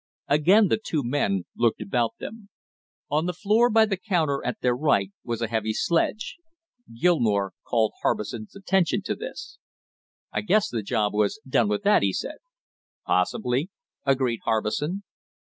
[0.29, 2.49] Again the two men looked about them.
[3.11, 6.37] On the floor by the counter at their right was a heavy sledge.
[6.99, 9.59] Gilmore called Harbison's attention to this.
[10.31, 12.37] "I guess the job was done with that," he said.
[13.05, 13.69] "Possibly,"
[14.03, 15.03] agreed Harbison.